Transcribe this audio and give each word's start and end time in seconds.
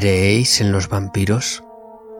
¿Creéis 0.00 0.60
en 0.60 0.70
los 0.70 0.88
vampiros? 0.88 1.64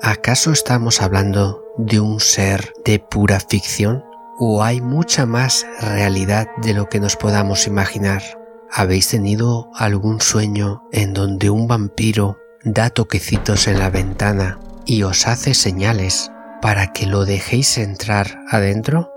¿Acaso 0.02 0.50
estamos 0.50 1.00
hablando 1.00 1.62
de 1.76 2.00
un 2.00 2.18
ser 2.18 2.72
de 2.84 2.98
pura 2.98 3.38
ficción? 3.38 4.02
¿O 4.36 4.64
hay 4.64 4.80
mucha 4.80 5.26
más 5.26 5.64
realidad 5.80 6.48
de 6.60 6.74
lo 6.74 6.88
que 6.88 6.98
nos 6.98 7.14
podamos 7.14 7.68
imaginar? 7.68 8.20
¿Habéis 8.68 9.06
tenido 9.06 9.70
algún 9.76 10.20
sueño 10.20 10.82
en 10.90 11.14
donde 11.14 11.50
un 11.50 11.68
vampiro 11.68 12.36
da 12.64 12.90
toquecitos 12.90 13.68
en 13.68 13.78
la 13.78 13.90
ventana 13.90 14.58
y 14.84 15.04
os 15.04 15.28
hace 15.28 15.54
señales 15.54 16.32
para 16.60 16.92
que 16.92 17.06
lo 17.06 17.26
dejéis 17.26 17.78
entrar 17.78 18.40
adentro? 18.50 19.12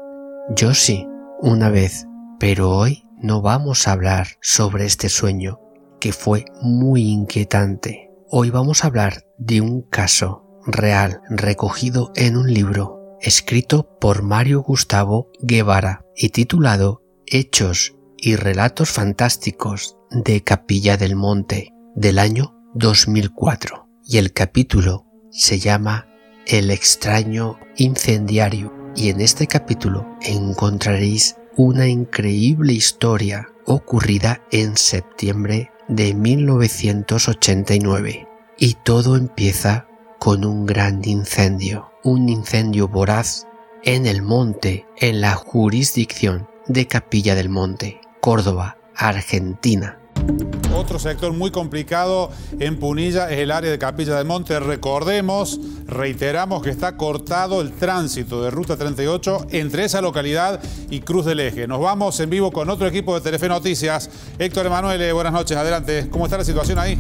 Yo 0.56 0.76
sí, 0.76 1.08
una 1.40 1.72
vez, 1.72 2.06
pero 2.40 2.70
hoy 2.70 3.08
no 3.18 3.42
vamos 3.42 3.88
a 3.88 3.94
hablar 3.94 4.28
sobre 4.40 4.86
este 4.86 5.10
sueño, 5.10 5.60
que 6.00 6.14
fue 6.14 6.46
muy 6.62 7.10
inquietante. 7.10 8.11
Hoy 8.34 8.50
vamos 8.50 8.86
a 8.86 8.88
hablar 8.88 9.26
de 9.38 9.60
un 9.60 9.82
caso 9.82 10.46
real 10.66 11.20
recogido 11.30 12.14
en 12.16 12.38
un 12.38 12.54
libro 12.54 13.18
escrito 13.20 14.00
por 14.00 14.22
Mario 14.22 14.62
Gustavo 14.62 15.30
Guevara 15.42 16.06
y 16.16 16.30
titulado 16.30 17.04
Hechos 17.26 17.94
y 18.16 18.38
Relatos 18.38 18.90
Fantásticos 18.90 19.98
de 20.12 20.46
Capilla 20.46 20.96
del 20.96 21.18
Monte 21.18 21.74
del 21.94 22.20
año 22.20 22.56
2004 22.74 23.90
y 24.08 24.18
el 24.18 24.32
capítulo 24.32 25.06
se 25.30 25.60
llama 25.60 26.08
El 26.48 26.72
extraño 26.72 27.60
incendiario. 27.76 28.74
Y 28.96 29.10
en 29.10 29.20
este 29.20 29.46
capítulo 29.46 30.08
encontraréis 30.22 31.36
una 31.58 31.90
increíble 31.90 32.72
historia 32.72 33.50
ocurrida 33.66 34.42
en 34.52 34.78
septiembre 34.78 35.71
de 35.92 36.14
1989 36.14 38.28
y 38.58 38.74
todo 38.76 39.18
empieza 39.18 39.88
con 40.20 40.46
un 40.46 40.66
gran 40.66 41.02
incendio, 41.04 41.92
un 42.04 42.30
incendio 42.30 42.88
voraz 42.88 43.46
en 43.84 44.08
el 44.08 44.22
monte, 44.22 44.86
en 44.96 45.20
la 45.20 45.34
jurisdicción 45.34 46.48
de 46.68 46.88
Capilla 46.88 47.36
del 47.36 47.50
Monte, 47.50 48.00
Córdoba, 48.22 48.78
Argentina. 48.96 50.00
Otro 50.76 51.00
sector 51.00 51.34
muy 51.34 51.52
complicado 51.52 52.32
en 52.60 52.78
Punilla 52.78 53.30
es 53.30 53.40
el 53.40 53.52
área 53.52 53.70
de 53.70 53.78
Capilla 53.78 54.16
del 54.16 54.26
Monte. 54.26 54.60
Recordemos, 54.60 55.60
reiteramos 55.86 56.64
que 56.64 56.70
está 56.70 56.98
cortado 56.98 57.62
el 57.62 57.72
tránsito 57.72 58.42
de 58.42 58.52
Ruta 58.52 58.78
38 58.78 59.48
entre 59.52 59.84
esa 59.84 60.02
localidad 60.02 60.60
y 60.90 61.02
Cruz 61.02 61.26
del 61.26 61.40
Eje. 61.40 61.68
Nos 61.68 61.82
vamos 61.82 62.20
en 62.20 62.30
vivo 62.30 62.52
con 62.52 62.70
otro 62.70 62.88
equipo 62.88 63.14
de 63.14 63.22
Telefe 63.22 63.48
Noticias. 63.48 64.10
Héctor 64.40 64.66
Emanuele, 64.66 65.12
buenas 65.14 65.34
noches, 65.34 65.56
adelante. 65.56 66.10
¿Cómo 66.10 66.26
está 66.26 66.38
la 66.38 66.46
situación 66.46 66.80
ahí? 66.80 66.98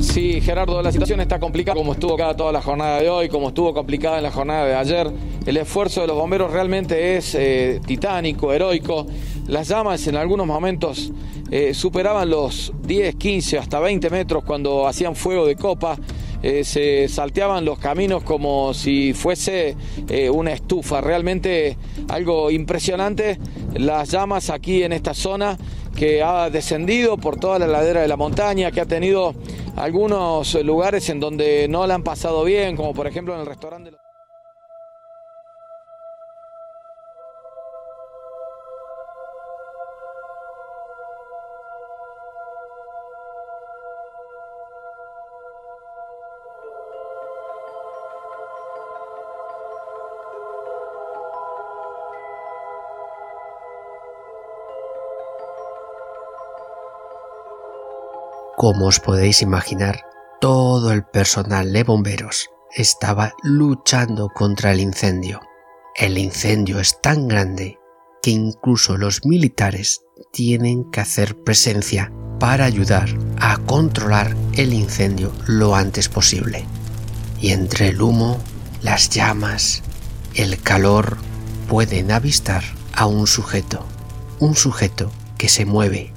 Sí, 0.00 0.40
Gerardo, 0.40 0.80
la 0.82 0.92
situación 0.92 1.20
está 1.20 1.38
complicada 1.38 1.76
como 1.76 1.92
estuvo 1.92 2.16
cada 2.16 2.34
toda 2.34 2.50
la 2.50 2.62
jornada 2.62 3.00
de 3.00 3.10
hoy, 3.10 3.28
como 3.28 3.48
estuvo 3.48 3.74
complicada 3.74 4.16
en 4.16 4.22
la 4.22 4.30
jornada 4.30 4.64
de 4.64 4.74
ayer. 4.74 5.12
El 5.44 5.56
esfuerzo 5.58 6.00
de 6.00 6.06
los 6.06 6.16
bomberos 6.16 6.50
realmente 6.52 7.16
es 7.16 7.34
eh, 7.34 7.80
titánico, 7.86 8.52
heroico. 8.52 9.06
Las 9.48 9.68
llamas 9.68 10.06
en 10.06 10.16
algunos 10.16 10.46
momentos 10.46 11.12
eh, 11.50 11.72
superaban 11.72 12.28
los 12.28 12.72
10, 12.82 13.14
15, 13.16 13.58
hasta 13.58 13.78
20 13.80 14.10
metros 14.10 14.44
cuando 14.44 14.86
hacían 14.86 15.14
fuego 15.14 15.46
de 15.46 15.56
copa. 15.56 15.96
Eh, 16.42 16.64
se 16.64 17.08
salteaban 17.08 17.64
los 17.64 17.78
caminos 17.78 18.22
como 18.22 18.74
si 18.74 19.12
fuese 19.14 19.76
una 20.32 20.52
estufa. 20.52 21.00
Realmente 21.00 21.76
algo 22.08 22.50
impresionante. 22.50 23.38
Las 23.74 24.10
llamas 24.10 24.50
aquí 24.50 24.82
en 24.82 24.92
esta 24.92 25.14
zona 25.14 25.56
que 25.96 26.22
ha 26.22 26.50
descendido 26.50 27.16
por 27.16 27.38
toda 27.38 27.58
la 27.58 27.66
ladera 27.66 28.02
de 28.02 28.08
la 28.08 28.16
montaña, 28.16 28.70
que 28.70 28.80
ha 28.80 28.86
tenido 28.86 29.34
algunos 29.76 30.54
lugares 30.62 31.08
en 31.08 31.20
donde 31.20 31.66
no 31.68 31.86
la 31.86 31.94
han 31.94 32.02
pasado 32.02 32.44
bien, 32.44 32.76
como 32.76 32.92
por 32.94 33.06
ejemplo 33.06 33.34
en 33.34 33.40
el 33.40 33.46
restaurante. 33.46 33.92
Como 58.56 58.86
os 58.86 59.00
podéis 59.00 59.42
imaginar, 59.42 60.06
todo 60.40 60.90
el 60.90 61.04
personal 61.04 61.74
de 61.74 61.84
bomberos 61.84 62.48
estaba 62.74 63.34
luchando 63.42 64.30
contra 64.30 64.72
el 64.72 64.80
incendio. 64.80 65.42
El 65.94 66.16
incendio 66.16 66.80
es 66.80 66.98
tan 67.02 67.28
grande 67.28 67.78
que 68.22 68.30
incluso 68.30 68.96
los 68.96 69.26
militares 69.26 70.00
tienen 70.32 70.90
que 70.90 71.02
hacer 71.02 71.36
presencia 71.36 72.10
para 72.40 72.64
ayudar 72.64 73.10
a 73.38 73.58
controlar 73.58 74.34
el 74.54 74.72
incendio 74.72 75.32
lo 75.46 75.76
antes 75.76 76.08
posible. 76.08 76.64
Y 77.38 77.50
entre 77.50 77.88
el 77.88 78.00
humo, 78.00 78.38
las 78.80 79.10
llamas, 79.10 79.82
el 80.34 80.62
calor, 80.62 81.18
pueden 81.68 82.10
avistar 82.10 82.64
a 82.94 83.04
un 83.04 83.26
sujeto, 83.26 83.84
un 84.38 84.54
sujeto 84.54 85.12
que 85.36 85.50
se 85.50 85.66
mueve 85.66 86.14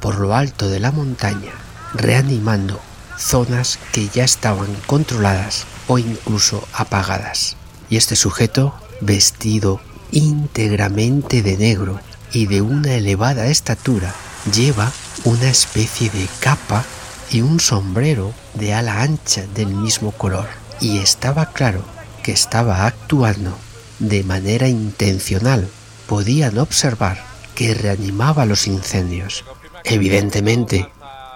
por 0.00 0.20
lo 0.20 0.34
alto 0.34 0.70
de 0.70 0.80
la 0.80 0.90
montaña 0.90 1.52
reanimando 1.94 2.80
zonas 3.18 3.78
que 3.92 4.08
ya 4.08 4.24
estaban 4.24 4.74
controladas 4.86 5.66
o 5.86 5.98
incluso 5.98 6.66
apagadas. 6.72 7.56
Y 7.88 7.96
este 7.96 8.16
sujeto, 8.16 8.74
vestido 9.00 9.80
íntegramente 10.10 11.42
de 11.42 11.56
negro 11.56 12.00
y 12.32 12.46
de 12.46 12.62
una 12.62 12.94
elevada 12.94 13.46
estatura, 13.46 14.14
lleva 14.52 14.90
una 15.24 15.48
especie 15.48 16.10
de 16.10 16.26
capa 16.40 16.84
y 17.30 17.40
un 17.42 17.60
sombrero 17.60 18.32
de 18.54 18.74
ala 18.74 19.02
ancha 19.02 19.46
del 19.54 19.68
mismo 19.68 20.12
color. 20.12 20.48
Y 20.80 20.98
estaba 20.98 21.46
claro 21.46 21.84
que 22.22 22.32
estaba 22.32 22.86
actuando 22.86 23.56
de 23.98 24.24
manera 24.24 24.68
intencional. 24.68 25.68
Podían 26.06 26.58
observar 26.58 27.22
que 27.54 27.74
reanimaba 27.74 28.46
los 28.46 28.66
incendios. 28.66 29.44
Evidentemente, 29.84 30.88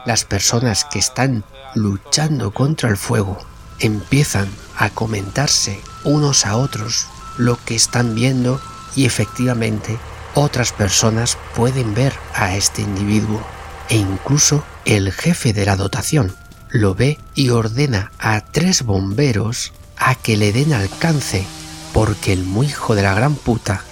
las 0.06 0.24
personas 0.24 0.84
que 0.84 0.98
están 0.98 1.44
luchando 1.74 2.52
contra 2.54 2.88
el 2.88 2.96
fuego 2.96 3.38
empiezan 3.80 4.48
a 4.78 4.88
comentarse 4.88 5.80
unos 6.04 6.46
a 6.46 6.56
otros 6.56 7.06
lo 7.36 7.58
que 7.64 7.74
están 7.74 8.14
viendo 8.14 8.60
y 8.94 9.04
efectivamente 9.04 9.98
otras 10.34 10.72
personas 10.72 11.36
pueden 11.54 11.94
ver 11.94 12.14
a 12.34 12.56
este 12.56 12.82
individuo 12.82 13.40
e 13.88 13.96
incluso 13.96 14.64
el 14.84 15.12
jefe 15.12 15.52
de 15.52 15.66
la 15.66 15.76
dotación 15.76 16.34
lo 16.70 16.94
ve 16.94 17.18
y 17.34 17.50
ordena 17.50 18.12
a 18.18 18.40
tres 18.40 18.82
bomberos 18.82 19.72
a 19.96 20.14
que 20.14 20.36
le 20.36 20.52
den 20.52 20.72
alcance 20.72 21.44
porque 21.92 22.32
el 22.32 22.44
muy 22.44 22.66
hijo 22.66 22.94
de 22.94 23.02
la 23.02 23.14
gran 23.14 23.34
puta 23.34 23.82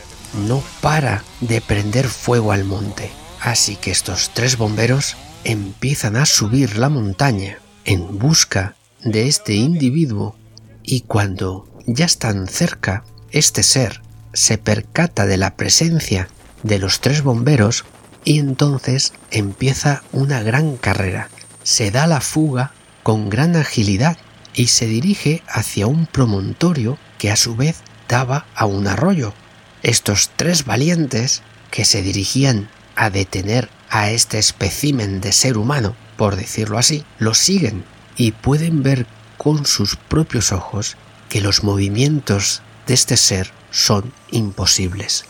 no 0.47 0.63
para 0.81 1.23
de 1.41 1.61
prender 1.61 2.09
fuego 2.09 2.53
al 2.53 2.65
monte. 2.65 3.11
Así 3.41 3.77
que 3.77 3.91
estos 3.91 4.31
tres 4.35 4.59
bomberos 4.59 5.17
empiezan 5.45 6.17
a 6.17 6.27
subir 6.27 6.79
la 6.79 6.89
montaña 6.89 7.59
en 7.85 8.19
busca 8.19 8.77
de 9.03 9.29
este 9.29 9.55
individuo 9.55 10.37
y 10.83 11.03
cuando 11.03 11.69
ya 11.87 12.07
están 12.07 12.49
cerca, 12.49 13.05
este 13.31 13.63
ser 13.63 14.01
se 14.33 14.59
percata 14.59 15.27
de 15.27 15.37
la 15.37 15.57
presencia 15.57 16.29
de 16.63 16.79
los 16.79 17.01
tres 17.01 17.23
bomberos 17.23 17.85
y 18.25 18.39
entonces 18.39 19.13
empieza 19.31 20.03
una 20.13 20.43
gran 20.43 20.77
carrera. 20.77 21.29
Se 21.63 21.91
da 21.91 22.07
la 22.07 22.21
fuga 22.21 22.73
con 23.03 23.29
gran 23.29 23.55
agilidad 23.57 24.17
y 24.55 24.69
se 24.69 24.87
dirige 24.87 25.43
hacia 25.47 25.87
un 25.87 26.07
promontorio 26.07 26.99
que 27.19 27.31
a 27.31 27.37
su 27.37 27.55
vez 27.55 27.77
daba 28.09 28.47
a 28.55 28.67
un 28.67 28.87
arroyo. 28.87 29.35
Estos 29.83 30.31
tres 30.37 30.65
valientes 30.65 31.43
que 31.71 31.85
se 31.85 32.03
dirigían 32.03 32.69
a 32.97 33.11
detener 33.11 33.69
a 33.95 34.11
este 34.11 34.41
espécimen 34.41 35.21
de 35.21 35.31
ser 35.31 35.57
humano, 35.57 35.95
por 36.17 36.35
decirlo 36.35 36.79
así, 36.79 37.05
lo 37.21 37.33
siguen 37.33 37.85
y 38.17 38.33
pueden 38.33 38.83
ver 38.83 39.07
con 39.39 39.67
sus 39.67 39.95
propios 39.95 40.51
ojos 40.51 40.97
que 41.29 41.41
los 41.41 41.63
movimientos 41.63 42.61
de 42.89 42.95
este 42.95 43.17
ser 43.17 43.53
son 43.71 44.13
imposibles. 44.33 45.27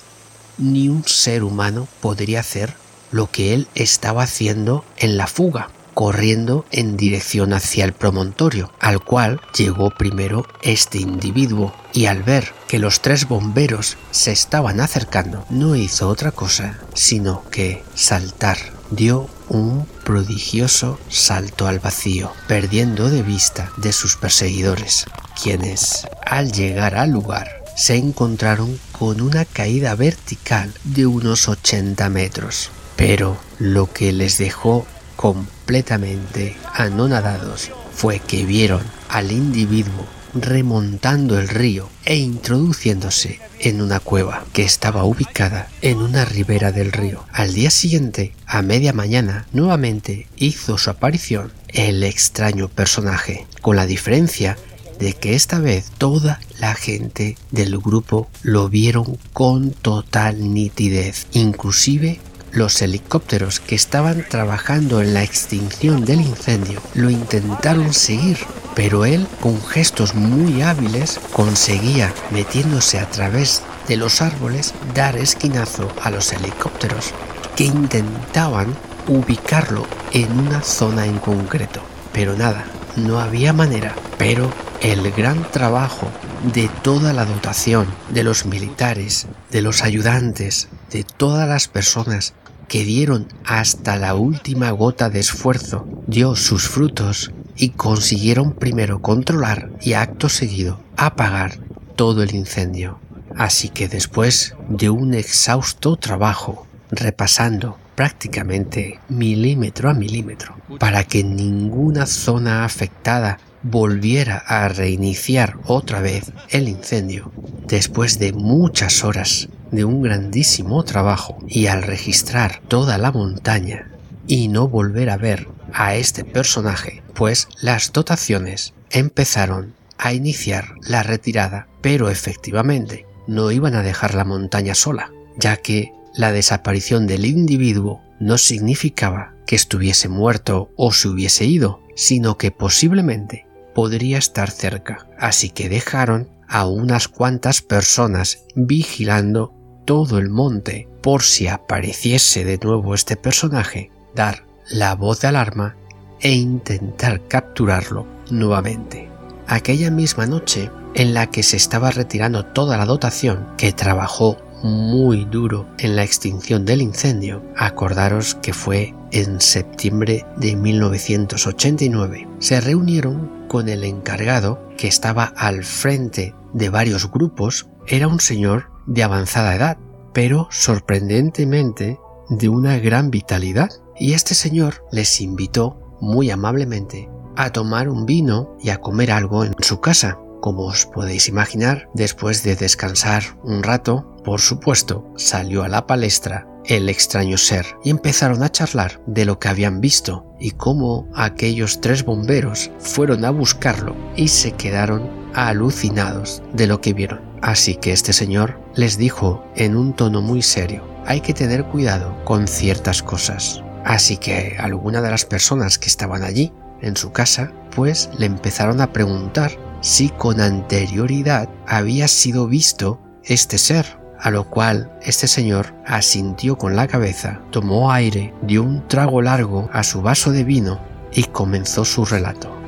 Ni 0.56 0.88
un 0.88 1.06
ser 1.06 1.44
humano 1.44 1.86
podría 2.00 2.40
hacer 2.40 2.72
lo 3.12 3.30
que 3.30 3.52
él 3.52 3.68
estaba 3.74 4.22
haciendo 4.22 4.82
en 4.96 5.18
la 5.18 5.26
fuga 5.26 5.68
corriendo 5.94 6.66
en 6.70 6.96
dirección 6.96 7.52
hacia 7.52 7.84
el 7.84 7.92
promontorio, 7.92 8.72
al 8.80 9.02
cual 9.02 9.40
llegó 9.56 9.90
primero 9.90 10.46
este 10.62 10.98
individuo, 10.98 11.72
y 11.92 12.06
al 12.06 12.22
ver 12.22 12.52
que 12.66 12.78
los 12.78 13.00
tres 13.00 13.28
bomberos 13.28 13.96
se 14.10 14.32
estaban 14.32 14.80
acercando, 14.80 15.46
no 15.48 15.76
hizo 15.76 16.08
otra 16.08 16.32
cosa 16.32 16.78
sino 16.94 17.42
que 17.50 17.82
saltar. 17.94 18.58
Dio 18.90 19.28
un 19.48 19.86
prodigioso 20.04 20.98
salto 21.08 21.66
al 21.66 21.78
vacío, 21.78 22.32
perdiendo 22.46 23.10
de 23.10 23.22
vista 23.22 23.70
de 23.76 23.92
sus 23.92 24.16
perseguidores, 24.16 25.06
quienes, 25.40 26.06
al 26.24 26.52
llegar 26.52 26.94
al 26.94 27.10
lugar, 27.10 27.64
se 27.76 27.96
encontraron 27.96 28.78
con 28.92 29.20
una 29.20 29.44
caída 29.44 29.94
vertical 29.94 30.72
de 30.84 31.06
unos 31.06 31.48
80 31.48 32.08
metros. 32.08 32.70
Pero 32.96 33.36
lo 33.58 33.92
que 33.92 34.12
les 34.12 34.38
dejó 34.38 34.86
completamente 35.24 36.54
anonadados 36.74 37.70
fue 37.94 38.18
que 38.18 38.44
vieron 38.44 38.82
al 39.08 39.32
individuo 39.32 40.06
remontando 40.34 41.38
el 41.38 41.48
río 41.48 41.88
e 42.04 42.16
introduciéndose 42.16 43.40
en 43.58 43.80
una 43.80 44.00
cueva 44.00 44.44
que 44.52 44.64
estaba 44.64 45.04
ubicada 45.04 45.70
en 45.80 45.96
una 45.96 46.26
ribera 46.26 46.72
del 46.72 46.92
río. 46.92 47.24
Al 47.32 47.54
día 47.54 47.70
siguiente, 47.70 48.34
a 48.44 48.60
media 48.60 48.92
mañana, 48.92 49.46
nuevamente 49.54 50.26
hizo 50.36 50.76
su 50.76 50.90
aparición 50.90 51.54
el 51.68 52.02
extraño 52.02 52.68
personaje, 52.68 53.46
con 53.62 53.76
la 53.76 53.86
diferencia 53.86 54.58
de 54.98 55.14
que 55.14 55.34
esta 55.34 55.58
vez 55.58 55.90
toda 55.96 56.38
la 56.58 56.74
gente 56.74 57.38
del 57.50 57.78
grupo 57.78 58.28
lo 58.42 58.68
vieron 58.68 59.16
con 59.32 59.70
total 59.70 60.52
nitidez, 60.52 61.28
inclusive 61.32 62.20
los 62.54 62.80
helicópteros 62.82 63.58
que 63.58 63.74
estaban 63.74 64.24
trabajando 64.28 65.00
en 65.00 65.12
la 65.12 65.22
extinción 65.22 66.04
del 66.04 66.20
incendio 66.20 66.80
lo 66.94 67.10
intentaron 67.10 67.92
seguir, 67.92 68.38
pero 68.74 69.04
él 69.04 69.26
con 69.40 69.60
gestos 69.62 70.14
muy 70.14 70.62
hábiles 70.62 71.20
conseguía, 71.32 72.12
metiéndose 72.30 73.00
a 73.00 73.10
través 73.10 73.62
de 73.88 73.96
los 73.96 74.22
árboles, 74.22 74.72
dar 74.94 75.16
esquinazo 75.16 75.92
a 76.02 76.10
los 76.10 76.32
helicópteros 76.32 77.12
que 77.56 77.64
intentaban 77.64 78.74
ubicarlo 79.08 79.86
en 80.12 80.30
una 80.38 80.62
zona 80.62 81.06
en 81.06 81.18
concreto. 81.18 81.80
Pero 82.12 82.36
nada, 82.36 82.64
no 82.96 83.18
había 83.18 83.52
manera. 83.52 83.94
Pero 84.16 84.50
el 84.80 85.10
gran 85.12 85.50
trabajo 85.50 86.08
de 86.52 86.68
toda 86.82 87.12
la 87.12 87.24
dotación, 87.24 87.86
de 88.10 88.22
los 88.22 88.46
militares, 88.46 89.26
de 89.50 89.62
los 89.62 89.82
ayudantes, 89.82 90.68
de 90.90 91.04
todas 91.04 91.48
las 91.48 91.68
personas 91.68 92.34
que 92.68 92.84
dieron 92.84 93.28
hasta 93.44 93.96
la 93.96 94.14
última 94.14 94.70
gota 94.70 95.10
de 95.10 95.20
esfuerzo, 95.20 95.86
dio 96.06 96.36
sus 96.36 96.68
frutos 96.68 97.32
y 97.56 97.70
consiguieron 97.70 98.52
primero 98.52 99.00
controlar 99.00 99.70
y 99.80 99.92
acto 99.92 100.28
seguido 100.28 100.80
apagar 100.96 101.58
todo 101.96 102.22
el 102.22 102.34
incendio. 102.34 102.98
Así 103.36 103.68
que 103.68 103.88
después 103.88 104.54
de 104.68 104.90
un 104.90 105.14
exhausto 105.14 105.96
trabajo, 105.96 106.66
repasando 106.90 107.78
prácticamente 107.94 109.00
milímetro 109.08 109.90
a 109.90 109.94
milímetro, 109.94 110.56
para 110.78 111.04
que 111.04 111.24
ninguna 111.24 112.06
zona 112.06 112.64
afectada 112.64 113.38
volviera 113.62 114.38
a 114.38 114.68
reiniciar 114.68 115.56
otra 115.64 116.00
vez 116.00 116.32
el 116.50 116.68
incendio, 116.68 117.32
después 117.66 118.18
de 118.18 118.32
muchas 118.32 119.04
horas 119.04 119.48
de 119.74 119.84
un 119.84 120.02
grandísimo 120.02 120.82
trabajo 120.84 121.38
y 121.48 121.66
al 121.66 121.82
registrar 121.82 122.60
toda 122.68 122.98
la 122.98 123.12
montaña 123.12 123.90
y 124.26 124.48
no 124.48 124.68
volver 124.68 125.10
a 125.10 125.16
ver 125.16 125.48
a 125.72 125.94
este 125.96 126.24
personaje, 126.24 127.02
pues 127.14 127.48
las 127.60 127.92
dotaciones 127.92 128.74
empezaron 128.90 129.74
a 129.98 130.12
iniciar 130.12 130.74
la 130.82 131.02
retirada, 131.02 131.68
pero 131.80 132.08
efectivamente 132.08 133.06
no 133.26 133.50
iban 133.50 133.74
a 133.74 133.82
dejar 133.82 134.14
la 134.14 134.24
montaña 134.24 134.74
sola, 134.74 135.10
ya 135.36 135.56
que 135.56 135.92
la 136.14 136.32
desaparición 136.32 137.06
del 137.06 137.24
individuo 137.24 138.02
no 138.20 138.38
significaba 138.38 139.34
que 139.46 139.56
estuviese 139.56 140.08
muerto 140.08 140.70
o 140.76 140.92
se 140.92 141.08
hubiese 141.08 141.44
ido, 141.44 141.80
sino 141.96 142.38
que 142.38 142.50
posiblemente 142.50 143.46
podría 143.74 144.18
estar 144.18 144.50
cerca, 144.50 145.08
así 145.18 145.50
que 145.50 145.68
dejaron 145.68 146.28
a 146.48 146.66
unas 146.66 147.08
cuantas 147.08 147.62
personas 147.62 148.44
vigilando 148.54 149.52
todo 149.84 150.18
el 150.18 150.30
monte 150.30 150.88
por 151.02 151.22
si 151.22 151.48
apareciese 151.48 152.44
de 152.44 152.58
nuevo 152.58 152.94
este 152.94 153.16
personaje, 153.16 153.90
dar 154.14 154.44
la 154.70 154.94
voz 154.94 155.20
de 155.20 155.28
alarma 155.28 155.76
e 156.20 156.32
intentar 156.32 157.26
capturarlo 157.28 158.06
nuevamente. 158.30 159.08
Aquella 159.46 159.90
misma 159.90 160.26
noche 160.26 160.70
en 160.94 161.12
la 161.12 161.30
que 161.30 161.42
se 161.42 161.56
estaba 161.56 161.90
retirando 161.90 162.44
toda 162.46 162.78
la 162.78 162.86
dotación 162.86 163.46
que 163.58 163.72
trabajó 163.72 164.38
muy 164.62 165.26
duro 165.26 165.68
en 165.78 165.94
la 165.94 166.04
extinción 166.04 166.64
del 166.64 166.80
incendio, 166.80 167.42
acordaros 167.54 168.34
que 168.36 168.54
fue 168.54 168.94
en 169.12 169.40
septiembre 169.42 170.24
de 170.38 170.56
1989. 170.56 172.26
Se 172.38 172.60
reunieron 172.62 173.46
con 173.46 173.68
el 173.68 173.84
encargado 173.84 174.66
que 174.78 174.88
estaba 174.88 175.24
al 175.36 175.64
frente 175.64 176.34
de 176.54 176.70
varios 176.70 177.10
grupos, 177.10 177.66
era 177.86 178.08
un 178.08 178.20
señor 178.20 178.70
de 178.86 179.02
avanzada 179.02 179.54
edad, 179.54 179.78
pero 180.12 180.48
sorprendentemente 180.50 181.98
de 182.28 182.48
una 182.48 182.78
gran 182.78 183.10
vitalidad. 183.10 183.70
Y 183.96 184.14
este 184.14 184.34
señor 184.34 184.84
les 184.90 185.20
invitó 185.20 185.96
muy 186.00 186.30
amablemente 186.30 187.08
a 187.36 187.50
tomar 187.50 187.88
un 187.88 188.06
vino 188.06 188.56
y 188.60 188.70
a 188.70 188.78
comer 188.78 189.10
algo 189.10 189.44
en 189.44 189.54
su 189.60 189.80
casa. 189.80 190.18
Como 190.40 190.66
os 190.66 190.86
podéis 190.86 191.28
imaginar, 191.28 191.88
después 191.94 192.42
de 192.42 192.54
descansar 192.54 193.22
un 193.42 193.62
rato, 193.62 194.14
por 194.24 194.40
supuesto, 194.40 195.10
salió 195.16 195.62
a 195.62 195.68
la 195.68 195.86
palestra 195.86 196.46
el 196.66 196.88
extraño 196.88 197.38
ser 197.38 197.66
y 197.82 197.90
empezaron 197.90 198.42
a 198.42 198.50
charlar 198.50 199.02
de 199.06 199.24
lo 199.24 199.38
que 199.38 199.48
habían 199.48 199.80
visto 199.80 200.26
y 200.40 200.52
cómo 200.52 201.08
aquellos 201.14 201.80
tres 201.80 202.04
bomberos 202.04 202.70
fueron 202.78 203.24
a 203.24 203.30
buscarlo 203.30 203.94
y 204.16 204.28
se 204.28 204.52
quedaron 204.52 205.23
alucinados 205.34 206.42
de 206.52 206.66
lo 206.66 206.80
que 206.80 206.92
vieron. 206.92 207.20
Así 207.42 207.74
que 207.74 207.92
este 207.92 208.12
señor 208.12 208.60
les 208.74 208.96
dijo 208.96 209.44
en 209.56 209.76
un 209.76 209.92
tono 209.92 210.22
muy 210.22 210.42
serio, 210.42 210.84
hay 211.06 211.20
que 211.20 211.34
tener 211.34 211.64
cuidado 211.64 212.16
con 212.24 212.48
ciertas 212.48 213.02
cosas. 213.02 213.62
Así 213.84 214.16
que 214.16 214.56
alguna 214.58 215.02
de 215.02 215.10
las 215.10 215.24
personas 215.26 215.78
que 215.78 215.88
estaban 215.88 216.22
allí, 216.22 216.52
en 216.80 216.96
su 216.96 217.12
casa, 217.12 217.52
pues 217.74 218.10
le 218.18 218.26
empezaron 218.26 218.80
a 218.80 218.92
preguntar 218.92 219.52
si 219.80 220.08
con 220.08 220.40
anterioridad 220.40 221.48
había 221.66 222.08
sido 222.08 222.46
visto 222.46 223.00
este 223.24 223.58
ser, 223.58 223.98
a 224.18 224.30
lo 224.30 224.48
cual 224.48 224.96
este 225.02 225.28
señor 225.28 225.74
asintió 225.86 226.56
con 226.56 226.76
la 226.76 226.86
cabeza, 226.86 227.40
tomó 227.50 227.92
aire, 227.92 228.34
dio 228.42 228.62
un 228.62 228.86
trago 228.88 229.20
largo 229.22 229.68
a 229.72 229.82
su 229.82 230.02
vaso 230.02 230.30
de 230.32 230.44
vino 230.44 230.80
y 231.12 231.24
comenzó 231.24 231.84
su 231.84 232.04
relato. 232.04 232.63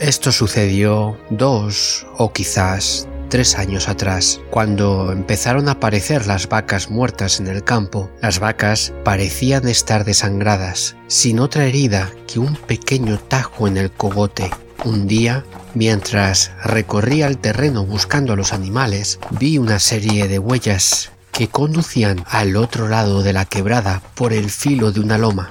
Esto 0.00 0.30
sucedió 0.30 1.18
dos 1.28 2.06
o 2.18 2.32
quizás 2.32 3.08
tres 3.28 3.56
años 3.58 3.88
atrás, 3.88 4.40
cuando 4.48 5.10
empezaron 5.10 5.68
a 5.68 5.72
aparecer 5.72 6.28
las 6.28 6.48
vacas 6.48 6.88
muertas 6.88 7.40
en 7.40 7.48
el 7.48 7.64
campo. 7.64 8.08
Las 8.22 8.38
vacas 8.38 8.92
parecían 9.04 9.66
estar 9.66 10.04
desangradas, 10.04 10.94
sin 11.08 11.40
otra 11.40 11.66
herida 11.66 12.12
que 12.28 12.38
un 12.38 12.54
pequeño 12.54 13.18
tajo 13.18 13.66
en 13.66 13.76
el 13.76 13.90
cogote. 13.90 14.50
Un 14.84 15.08
día, 15.08 15.44
mientras 15.74 16.52
recorría 16.62 17.26
el 17.26 17.38
terreno 17.38 17.84
buscando 17.84 18.34
a 18.34 18.36
los 18.36 18.52
animales, 18.52 19.18
vi 19.30 19.58
una 19.58 19.80
serie 19.80 20.28
de 20.28 20.38
huellas 20.38 21.10
que 21.32 21.48
conducían 21.48 22.24
al 22.28 22.56
otro 22.56 22.88
lado 22.88 23.24
de 23.24 23.32
la 23.32 23.46
quebrada 23.46 24.00
por 24.14 24.32
el 24.32 24.48
filo 24.48 24.92
de 24.92 25.00
una 25.00 25.18
loma. 25.18 25.50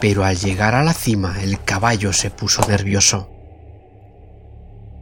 Pero 0.00 0.24
al 0.24 0.38
llegar 0.38 0.74
a 0.74 0.82
la 0.82 0.94
cima 0.94 1.42
el 1.42 1.62
caballo 1.62 2.12
se 2.12 2.30
puso 2.30 2.62
nervioso, 2.68 3.30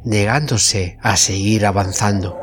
negándose 0.04 0.99
a 1.02 1.16
seguir 1.16 1.66
avanzando. 1.66 2.38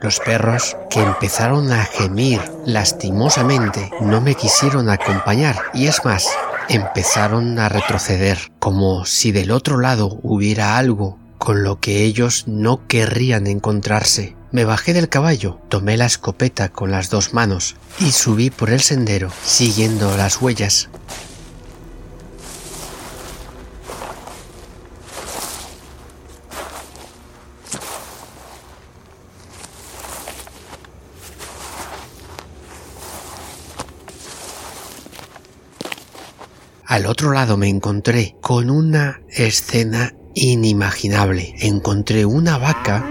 Los 0.00 0.20
perros, 0.20 0.76
que 0.90 1.00
empezaron 1.00 1.72
a 1.72 1.84
gemir 1.84 2.40
lastimosamente, 2.66 3.90
no 4.00 4.20
me 4.20 4.34
quisieron 4.34 4.90
acompañar 4.90 5.56
y 5.72 5.86
es 5.86 6.04
más, 6.04 6.28
empezaron 6.68 7.58
a 7.58 7.68
retroceder, 7.68 8.38
como 8.58 9.04
si 9.06 9.32
del 9.32 9.50
otro 9.50 9.78
lado 9.78 10.18
hubiera 10.22 10.76
algo 10.76 11.18
con 11.38 11.62
lo 11.62 11.80
que 11.80 12.02
ellos 12.02 12.44
no 12.46 12.86
querrían 12.86 13.46
encontrarse. 13.46 14.36
Me 14.52 14.64
bajé 14.64 14.92
del 14.92 15.08
caballo, 15.08 15.60
tomé 15.68 15.96
la 15.96 16.06
escopeta 16.06 16.70
con 16.70 16.90
las 16.90 17.10
dos 17.10 17.34
manos 17.34 17.76
y 17.98 18.12
subí 18.12 18.50
por 18.50 18.70
el 18.70 18.80
sendero, 18.80 19.30
siguiendo 19.44 20.16
las 20.16 20.40
huellas. 20.40 20.88
Otro 37.06 37.32
lado 37.32 37.56
me 37.56 37.68
encontré 37.68 38.36
con 38.40 38.68
una 38.68 39.20
escena 39.28 40.14
inimaginable. 40.34 41.54
Encontré 41.60 42.26
una 42.26 42.58
vaca 42.58 43.04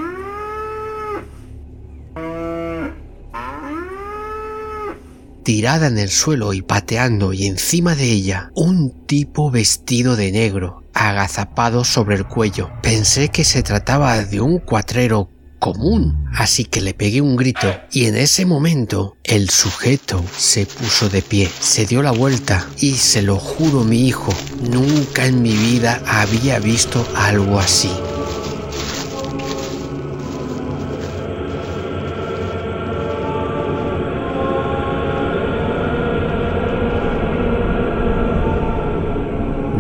tirada 5.44 5.88
en 5.88 6.00
el 6.00 6.10
suelo 6.10 6.54
y 6.54 6.62
pateando 6.62 7.32
y 7.32 7.46
encima 7.46 7.96
de 7.96 8.12
ella 8.12 8.52
un 8.56 9.06
tipo 9.06 9.52
vestido 9.52 10.16
de 10.16 10.32
negro, 10.32 10.84
agazapado 10.94 11.84
sobre 11.84 12.16
el 12.16 12.26
cuello. 12.26 12.72
Pensé 12.82 13.30
que 13.30 13.44
se 13.44 13.64
trataba 13.64 14.24
de 14.24 14.42
un 14.42 14.58
cuatrero 14.58 15.30
común, 15.66 16.30
así 16.32 16.64
que 16.64 16.80
le 16.80 16.94
pegué 16.94 17.22
un 17.22 17.36
grito 17.36 17.68
y 17.92 18.06
en 18.06 18.16
ese 18.16 18.46
momento 18.46 19.18
el 19.24 19.50
sujeto 19.50 20.24
se 20.38 20.68
puso 20.68 21.10
de 21.10 21.24
pie, 21.24 21.50
se 21.60 21.88
dio 21.88 22.04
la 22.04 22.12
vuelta 22.12 22.70
y 22.78 22.92
se 22.92 23.24
lo 23.24 23.38
juro 23.38 23.84
mi 23.84 24.08
hijo, 24.08 24.32
nunca 24.70 25.26
en 25.26 25.42
mi 25.42 25.54
vida 25.56 26.04
había 26.06 26.60
visto 26.60 27.04
algo 27.16 27.58
así. 27.58 27.90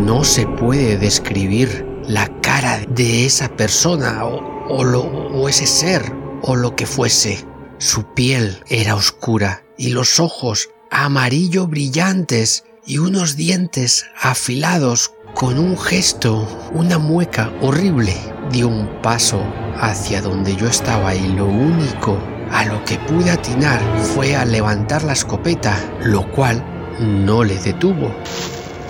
No 0.03 0.23
se 0.23 0.47
puede 0.47 0.97
describir 0.97 1.85
la 2.07 2.27
cara 2.41 2.79
de 2.89 3.25
esa 3.27 3.49
persona 3.49 4.25
o, 4.25 4.55
o, 4.69 4.83
lo, 4.83 5.24
o 5.35 5.49
ese 5.49 5.67
ser 5.67 6.13
o 6.41 6.55
lo 6.55 6.75
que 6.75 6.85
fuese. 6.85 7.45
Su 7.77 8.13
piel 8.13 8.63
era 8.67 8.95
oscura 8.95 9.63
y 9.77 9.89
los 9.89 10.19
ojos 10.19 10.69
amarillo 10.89 11.67
brillantes 11.67 12.63
y 12.85 12.99
unos 12.99 13.35
dientes 13.35 14.05
afilados 14.19 15.11
con 15.33 15.59
un 15.59 15.77
gesto, 15.77 16.47
una 16.71 16.97
mueca 16.97 17.51
horrible. 17.61 18.15
Dio 18.51 18.69
un 18.69 19.01
paso 19.01 19.41
hacia 19.77 20.21
donde 20.21 20.55
yo 20.55 20.67
estaba 20.67 21.13
y 21.13 21.27
lo 21.27 21.45
único 21.45 22.17
a 22.51 22.63
lo 22.65 22.83
que 22.85 22.97
pude 22.99 23.31
atinar 23.31 23.81
fue 24.13 24.35
a 24.35 24.45
levantar 24.45 25.03
la 25.03 25.13
escopeta, 25.13 25.77
lo 26.01 26.31
cual 26.31 26.63
no 26.99 27.43
le 27.43 27.57
detuvo 27.57 28.15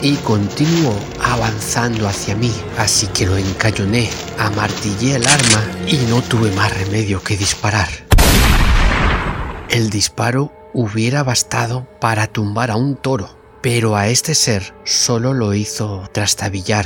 y 0.01 0.15
continuó 0.17 0.93
avanzando 1.23 2.07
hacia 2.07 2.35
mí, 2.35 2.51
así 2.77 3.07
que 3.07 3.25
lo 3.25 3.37
encañoné, 3.37 4.09
amartillé 4.37 5.15
el 5.15 5.27
arma 5.27 5.63
y 5.87 5.97
no 6.09 6.21
tuve 6.21 6.51
más 6.51 6.75
remedio 6.77 7.21
que 7.23 7.37
disparar. 7.37 7.89
El 9.69 9.89
disparo 9.89 10.51
hubiera 10.73 11.23
bastado 11.23 11.87
para 11.99 12.27
tumbar 12.27 12.71
a 12.71 12.75
un 12.75 12.95
toro, 12.95 13.37
pero 13.61 13.95
a 13.95 14.07
este 14.07 14.35
ser 14.35 14.75
solo 14.83 15.33
lo 15.33 15.53
hizo 15.53 16.07
trastabillar. 16.11 16.85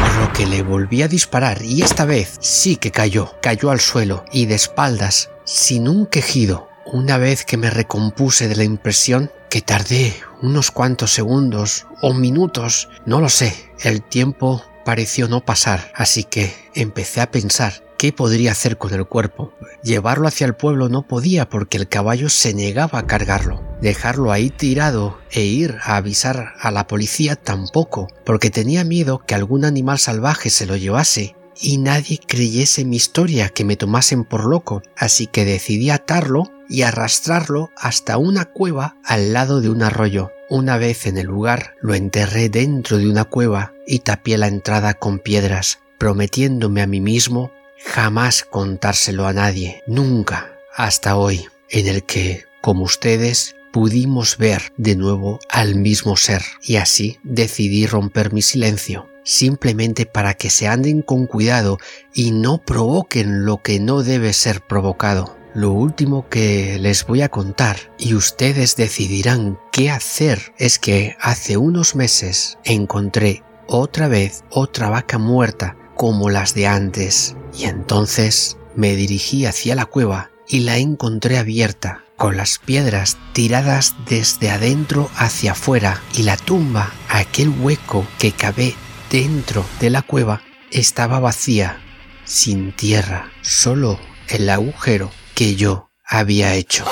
Por 0.00 0.14
lo 0.16 0.32
que 0.32 0.46
le 0.46 0.62
volví 0.62 1.02
a 1.02 1.08
disparar 1.08 1.62
y 1.62 1.82
esta 1.82 2.04
vez 2.04 2.36
sí 2.40 2.76
que 2.76 2.90
cayó, 2.90 3.34
cayó 3.42 3.70
al 3.70 3.80
suelo 3.80 4.24
y 4.32 4.46
de 4.46 4.54
espaldas, 4.54 5.30
sin 5.44 5.88
un 5.88 6.06
quejido. 6.06 6.68
Una 6.86 7.18
vez 7.18 7.44
que 7.44 7.56
me 7.56 7.70
recompuse 7.70 8.48
de 8.48 8.56
la 8.56 8.64
impresión, 8.64 9.30
que 9.54 9.62
tardé 9.62 10.12
unos 10.42 10.72
cuantos 10.72 11.12
segundos 11.12 11.86
o 12.02 12.12
minutos, 12.12 12.88
no 13.06 13.20
lo 13.20 13.28
sé, 13.28 13.54
el 13.84 14.02
tiempo 14.02 14.64
pareció 14.84 15.28
no 15.28 15.44
pasar, 15.44 15.92
así 15.94 16.24
que 16.24 16.52
empecé 16.74 17.20
a 17.20 17.30
pensar 17.30 17.84
qué 17.96 18.12
podría 18.12 18.50
hacer 18.50 18.78
con 18.78 18.92
el 18.92 19.06
cuerpo. 19.06 19.52
Llevarlo 19.84 20.26
hacia 20.26 20.48
el 20.48 20.56
pueblo 20.56 20.88
no 20.88 21.06
podía 21.06 21.48
porque 21.48 21.76
el 21.76 21.88
caballo 21.88 22.30
se 22.30 22.52
negaba 22.52 22.98
a 22.98 23.06
cargarlo. 23.06 23.62
Dejarlo 23.80 24.32
ahí 24.32 24.50
tirado 24.50 25.20
e 25.30 25.44
ir 25.44 25.76
a 25.84 25.98
avisar 25.98 26.54
a 26.58 26.72
la 26.72 26.88
policía 26.88 27.36
tampoco, 27.36 28.08
porque 28.26 28.50
tenía 28.50 28.82
miedo 28.82 29.22
que 29.24 29.36
algún 29.36 29.64
animal 29.64 30.00
salvaje 30.00 30.50
se 30.50 30.66
lo 30.66 30.74
llevase 30.74 31.36
y 31.60 31.78
nadie 31.78 32.18
creyese 32.18 32.84
mi 32.84 32.96
historia, 32.96 33.50
que 33.50 33.64
me 33.64 33.76
tomasen 33.76 34.24
por 34.24 34.46
loco, 34.46 34.82
así 34.96 35.28
que 35.28 35.44
decidí 35.44 35.90
atarlo 35.90 36.50
y 36.68 36.82
arrastrarlo 36.82 37.70
hasta 37.76 38.18
una 38.18 38.44
cueva 38.44 38.96
al 39.04 39.32
lado 39.32 39.60
de 39.60 39.68
un 39.68 39.82
arroyo. 39.82 40.30
Una 40.48 40.76
vez 40.78 41.06
en 41.06 41.18
el 41.18 41.26
lugar, 41.26 41.74
lo 41.80 41.94
enterré 41.94 42.48
dentro 42.48 42.98
de 42.98 43.08
una 43.08 43.24
cueva 43.24 43.72
y 43.86 44.00
tapé 44.00 44.36
la 44.38 44.48
entrada 44.48 44.94
con 44.94 45.18
piedras, 45.18 45.80
prometiéndome 45.98 46.82
a 46.82 46.86
mí 46.86 47.00
mismo 47.00 47.52
jamás 47.84 48.44
contárselo 48.44 49.26
a 49.26 49.32
nadie, 49.32 49.82
nunca, 49.86 50.52
hasta 50.74 51.16
hoy, 51.16 51.46
en 51.68 51.86
el 51.86 52.04
que, 52.04 52.44
como 52.62 52.84
ustedes, 52.84 53.56
pudimos 53.72 54.38
ver 54.38 54.72
de 54.76 54.96
nuevo 54.96 55.38
al 55.50 55.74
mismo 55.74 56.16
ser, 56.16 56.42
y 56.62 56.76
así 56.76 57.18
decidí 57.24 57.86
romper 57.86 58.32
mi 58.32 58.42
silencio 58.42 59.08
simplemente 59.24 60.06
para 60.06 60.34
que 60.34 60.50
se 60.50 60.68
anden 60.68 61.02
con 61.02 61.26
cuidado 61.26 61.78
y 62.12 62.30
no 62.30 62.58
provoquen 62.58 63.44
lo 63.44 63.62
que 63.62 63.80
no 63.80 64.02
debe 64.02 64.32
ser 64.32 64.60
provocado. 64.60 65.36
Lo 65.54 65.70
último 65.70 66.28
que 66.28 66.80
les 66.80 67.06
voy 67.06 67.22
a 67.22 67.28
contar 67.28 67.76
y 67.96 68.14
ustedes 68.14 68.74
decidirán 68.74 69.56
qué 69.70 69.88
hacer 69.88 70.52
es 70.58 70.80
que 70.80 71.16
hace 71.20 71.56
unos 71.56 71.94
meses 71.94 72.58
encontré 72.64 73.44
otra 73.68 74.08
vez 74.08 74.42
otra 74.50 74.90
vaca 74.90 75.18
muerta 75.18 75.76
como 75.94 76.28
las 76.28 76.54
de 76.54 76.66
antes. 76.66 77.36
Y 77.56 77.66
entonces 77.66 78.56
me 78.74 78.96
dirigí 78.96 79.46
hacia 79.46 79.76
la 79.76 79.86
cueva 79.86 80.32
y 80.48 80.60
la 80.60 80.78
encontré 80.78 81.38
abierta 81.38 82.02
con 82.16 82.36
las 82.36 82.58
piedras 82.58 83.16
tiradas 83.32 83.94
desde 84.08 84.50
adentro 84.50 85.08
hacia 85.16 85.52
afuera 85.52 86.02
y 86.16 86.24
la 86.24 86.36
tumba, 86.36 86.92
aquel 87.08 87.48
hueco 87.48 88.04
que 88.18 88.32
cabe 88.32 88.74
dentro 89.08 89.64
de 89.78 89.90
la 89.90 90.02
cueva 90.02 90.42
estaba 90.72 91.20
vacía, 91.20 91.78
sin 92.24 92.72
tierra, 92.72 93.30
solo 93.42 94.00
el 94.28 94.50
agujero 94.50 95.12
que 95.34 95.56
yo 95.56 95.90
había 96.06 96.54
hecho. 96.54 96.84